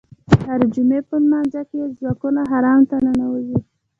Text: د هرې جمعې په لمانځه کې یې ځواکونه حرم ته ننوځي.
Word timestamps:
د 0.27 0.29
هرې 0.47 0.67
جمعې 0.75 0.99
په 1.09 1.15
لمانځه 1.23 1.61
کې 1.69 1.75
یې 1.81 1.87
ځواکونه 1.97 2.41
حرم 2.51 2.79
ته 2.89 2.95
ننوځي. 3.05 3.57